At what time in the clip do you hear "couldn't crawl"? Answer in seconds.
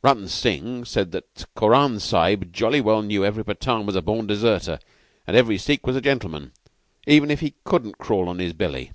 7.64-8.28